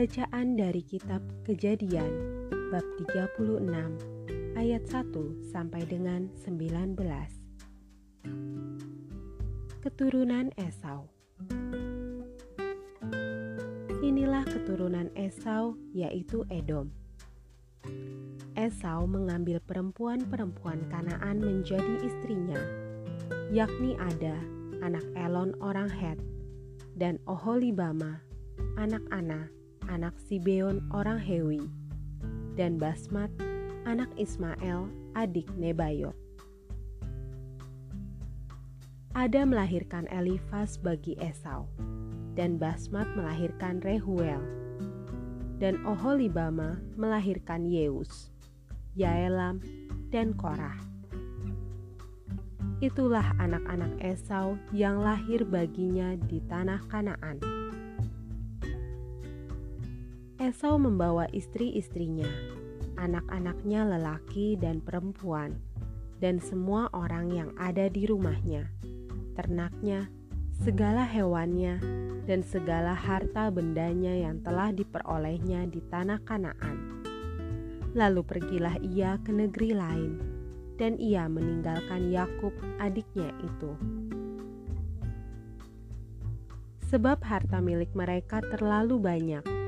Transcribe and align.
Bacaan 0.00 0.56
dari 0.56 0.80
kitab 0.80 1.20
Kejadian 1.44 2.08
bab 2.72 2.80
36 3.04 3.68
ayat 4.56 4.80
1 4.88 4.96
sampai 5.52 5.84
dengan 5.84 6.24
19. 6.40 6.96
Keturunan 9.84 10.56
Esau. 10.56 11.04
Inilah 14.00 14.40
keturunan 14.48 15.12
Esau 15.12 15.76
yaitu 15.92 16.48
Edom. 16.48 16.88
Esau 18.56 19.04
mengambil 19.04 19.60
perempuan-perempuan 19.68 20.80
Kanaan 20.88 21.44
menjadi 21.44 22.00
istrinya, 22.00 22.56
yakni 23.52 24.00
Ada, 24.00 24.40
anak 24.80 25.04
Elon 25.12 25.52
orang 25.60 25.92
Het, 25.92 26.16
dan 26.96 27.20
Oholibama, 27.28 28.24
anak 28.80 29.04
Ana, 29.12 29.59
anak 29.90 30.14
Sibeon 30.22 30.86
orang 30.94 31.18
Hewi, 31.18 31.66
dan 32.54 32.78
Basmat, 32.78 33.28
anak 33.82 34.06
Ismael, 34.14 34.86
adik 35.18 35.50
Nebayot. 35.58 36.14
Ada 39.18 39.42
melahirkan 39.42 40.06
Elifas 40.14 40.78
bagi 40.78 41.18
Esau, 41.18 41.66
dan 42.38 42.62
Basmat 42.62 43.10
melahirkan 43.18 43.82
Rehuel, 43.82 44.38
dan 45.58 45.82
Oholibama 45.82 46.78
melahirkan 46.94 47.66
Yeus, 47.66 48.30
Yaelam, 48.94 49.58
dan 50.14 50.30
Korah. 50.38 50.78
Itulah 52.80 53.36
anak-anak 53.36 53.92
Esau 54.00 54.56
yang 54.72 55.02
lahir 55.02 55.44
baginya 55.44 56.16
di 56.16 56.40
tanah 56.48 56.80
Kanaan. 56.88 57.59
Esau 60.50 60.82
membawa 60.82 61.30
istri-istrinya, 61.30 62.26
anak-anaknya 62.98 63.86
lelaki 63.86 64.58
dan 64.58 64.82
perempuan, 64.82 65.54
dan 66.18 66.42
semua 66.42 66.90
orang 66.90 67.30
yang 67.30 67.50
ada 67.54 67.86
di 67.86 68.02
rumahnya, 68.02 68.66
ternaknya, 69.38 70.10
segala 70.58 71.06
hewannya, 71.06 71.78
dan 72.26 72.42
segala 72.42 72.98
harta 72.98 73.46
bendanya 73.54 74.10
yang 74.10 74.42
telah 74.42 74.74
diperolehnya 74.74 75.70
di 75.70 75.86
tanah 75.86 76.18
Kanaan. 76.26 77.06
Lalu 77.94 78.26
pergilah 78.26 78.74
ia 78.82 79.22
ke 79.22 79.30
negeri 79.30 79.70
lain, 79.70 80.18
dan 80.82 80.98
ia 80.98 81.30
meninggalkan 81.30 82.10
Yakub, 82.10 82.50
adiknya 82.82 83.30
itu. 83.46 83.70
Sebab 86.90 87.22
harta 87.22 87.62
milik 87.62 87.94
mereka 87.94 88.42
terlalu 88.42 88.98
banyak 88.98 89.59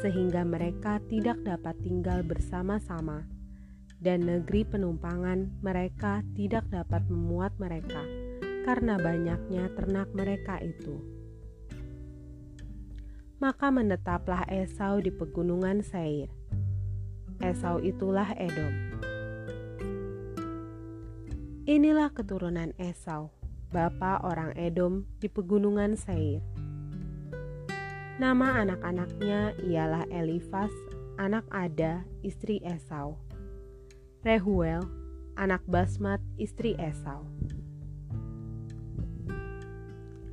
sehingga 0.00 0.42
mereka 0.48 0.96
tidak 1.12 1.44
dapat 1.44 1.76
tinggal 1.84 2.24
bersama-sama, 2.24 3.28
dan 4.00 4.24
negeri 4.24 4.64
penumpangan 4.64 5.60
mereka 5.60 6.24
tidak 6.32 6.64
dapat 6.72 7.04
memuat 7.12 7.52
mereka 7.60 8.00
karena 8.64 8.96
banyaknya 8.96 9.68
ternak 9.76 10.08
mereka 10.16 10.56
itu. 10.64 11.00
Maka 13.40 13.72
menetaplah 13.72 14.44
Esau 14.52 15.00
di 15.00 15.08
pegunungan 15.08 15.80
Seir. 15.80 16.28
Esau 17.40 17.80
itulah 17.80 18.36
Edom. 18.36 18.72
Inilah 21.64 22.12
keturunan 22.12 22.76
Esau, 22.76 23.32
bapa 23.72 24.20
orang 24.20 24.52
Edom 24.60 25.08
di 25.24 25.28
pegunungan 25.32 25.96
Seir. 25.96 26.59
Nama 28.20 28.60
anak-anaknya 28.60 29.56
ialah 29.64 30.04
Elifas, 30.12 30.68
anak 31.16 31.40
Ada, 31.48 32.04
istri 32.20 32.60
Esau. 32.60 33.16
Rehuel, 34.20 34.84
anak 35.40 35.64
Basmat, 35.64 36.20
istri 36.36 36.76
Esau. 36.76 37.24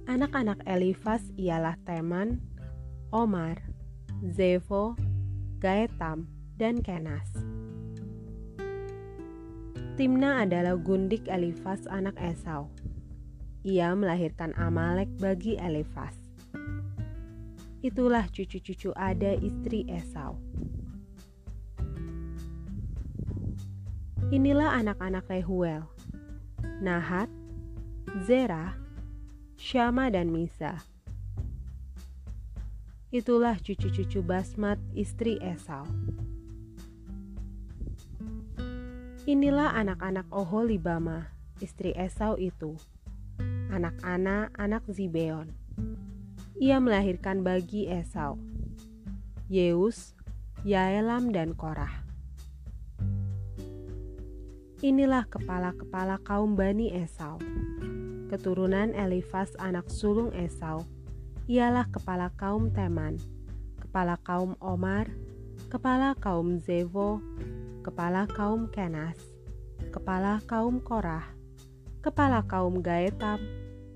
Anak-anak 0.03 0.68
Elifas 0.68 1.31
ialah 1.40 1.80
Teman, 1.88 2.44
Omar, 3.16 3.56
Zevo, 4.36 5.00
Gaetam, 5.64 6.28
dan 6.59 6.84
Kenas. 6.84 7.31
Timna 9.96 10.44
adalah 10.44 10.76
gundik 10.76 11.24
Elifas 11.31 11.88
anak 11.88 12.20
Esau. 12.20 12.68
Ia 13.64 13.96
melahirkan 13.96 14.52
Amalek 14.59 15.08
bagi 15.24 15.56
Elifas. 15.56 16.27
Itulah 17.86 18.26
cucu-cucu 18.34 18.90
Ada 18.98 19.38
istri 19.38 19.86
Esau. 19.86 20.34
Inilah 24.34 24.82
anak-anak 24.82 25.30
Rehuel, 25.30 25.86
Nahat, 26.82 27.30
Zerah, 28.26 28.74
Syama 29.62 30.10
dan 30.10 30.34
Misa. 30.34 30.82
Itulah 33.14 33.62
cucu-cucu 33.62 34.26
Basmat 34.26 34.82
istri 34.98 35.38
Esau. 35.38 35.86
Inilah 39.30 39.78
anak-anak 39.78 40.26
Oholibama, 40.34 41.30
istri 41.62 41.94
Esau 41.94 42.42
itu. 42.42 42.74
Anak 43.70 44.02
Ana, 44.02 44.50
anak 44.58 44.82
Zibeon 44.90 45.66
ia 46.57 46.81
melahirkan 46.81 47.45
bagi 47.45 47.85
Esau, 47.85 48.41
Yeus, 49.45 50.18
Yaelam, 50.66 51.29
dan 51.29 51.53
Korah. 51.53 52.01
Inilah 54.81 55.29
kepala-kepala 55.29 56.17
kaum 56.25 56.57
Bani 56.57 56.90
Esau. 56.97 57.38
Keturunan 58.34 58.91
Elifas 58.97 59.53
anak 59.62 59.85
sulung 59.88 60.34
Esau, 60.34 60.81
ialah 61.46 61.85
kepala 61.94 62.34
kaum 62.34 62.73
Teman, 62.73 63.22
kepala 63.78 64.17
kaum 64.25 64.57
Omar, 64.57 65.07
kepala 65.69 66.17
kaum 66.17 66.57
Zevo, 66.57 67.22
kepala 67.85 68.25
kaum 68.34 68.66
Kenas, 68.73 69.22
kepala 69.94 70.41
kaum 70.50 70.81
Korah, 70.81 71.23
kepala 72.01 72.41
kaum 72.50 72.81
Gaetam, 72.81 73.40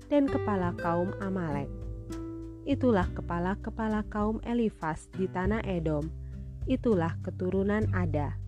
dan 0.06 0.30
kepala 0.30 0.72
kaum 0.78 1.12
Amalek 1.20 1.81
Itulah 2.62 3.10
kepala-kepala 3.10 4.06
kaum 4.06 4.38
Elifas 4.46 5.10
di 5.10 5.26
tanah 5.26 5.66
Edom. 5.66 6.06
Itulah 6.70 7.18
keturunan 7.18 7.90
Ada. 7.90 8.38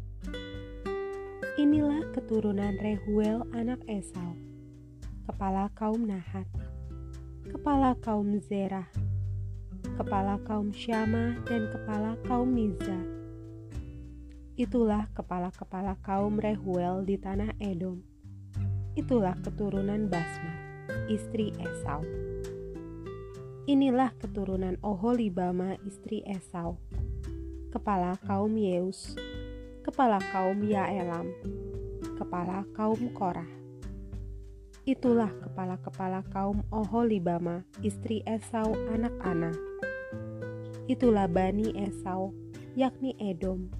Inilah 1.59 2.15
keturunan 2.15 2.79
Rehuel 2.79 3.43
anak 3.51 3.83
Esau. 3.91 4.39
Kepala 5.27 5.67
kaum 5.75 6.07
Nahat. 6.07 6.47
Kepala 7.51 7.99
kaum 7.99 8.39
Zerah. 8.39 8.87
Kepala 9.99 10.39
kaum 10.47 10.71
Syama 10.71 11.35
dan 11.51 11.75
kepala 11.75 12.15
kaum 12.31 12.55
Miza. 12.55 12.99
Itulah 14.55 15.11
kepala-kepala 15.11 15.99
kaum 16.07 16.39
Rehuel 16.39 17.03
di 17.03 17.19
tanah 17.19 17.51
Edom. 17.59 17.99
Itulah 18.95 19.35
keturunan 19.43 20.07
Basma, 20.07 20.55
istri 21.11 21.51
Esau. 21.59 22.34
Inilah 23.65 24.13
keturunan 24.21 24.77
Oholibama 24.85 25.81
istri 25.89 26.21
Esau, 26.29 26.77
kepala 27.73 28.13
kaum 28.29 28.53
Yeus, 28.61 29.17
kepala 29.81 30.21
kaum 30.37 30.61
Yaelam, 30.61 31.33
kepala 32.21 32.69
kaum 32.77 33.09
Korah. 33.17 33.49
Itulah 34.85 35.33
kepala-kepala 35.41 36.29
kaum 36.29 36.61
Oholibama 36.69 37.65
istri 37.81 38.21
Esau 38.29 38.77
anak 38.93 39.17
Ana. 39.25 39.49
Itulah 40.85 41.25
Bani 41.25 41.73
Esau, 41.73 42.37
yakni 42.77 43.17
Edom, 43.17 43.73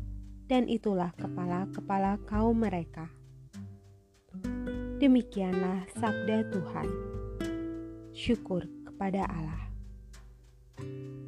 dan 0.49 0.65
itulah 0.65 1.13
kepala-kepala 1.21 2.17
kaum 2.25 2.57
mereka. 2.57 3.13
Demikianlah 4.97 5.85
sabda 5.93 6.49
Tuhan. 6.49 6.89
Syukur 8.17 8.65
kepada 8.89 9.29
Allah. 9.29 9.74
thank 10.77 10.89
you 10.89 11.24